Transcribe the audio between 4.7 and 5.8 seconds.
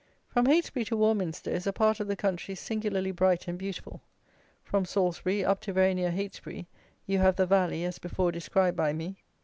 Salisbury up to